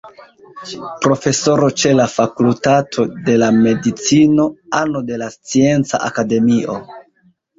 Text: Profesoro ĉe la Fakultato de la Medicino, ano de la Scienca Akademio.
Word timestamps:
Profesoro 1.01 1.67
ĉe 1.81 1.89
la 1.97 2.07
Fakultato 2.13 3.05
de 3.27 3.35
la 3.43 3.49
Medicino, 3.59 4.45
ano 4.81 5.03
de 5.11 5.19
la 5.23 5.27
Scienca 5.35 6.01
Akademio. 6.09 6.79